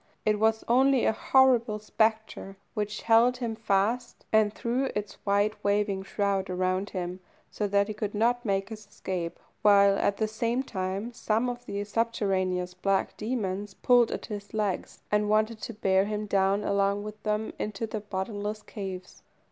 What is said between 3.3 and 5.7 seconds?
him fast, and threw its wide